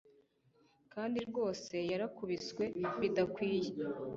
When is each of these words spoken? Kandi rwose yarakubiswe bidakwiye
Kandi 0.93 1.17
rwose 1.29 1.75
yarakubiswe 1.91 2.63
bidakwiye 2.99 3.71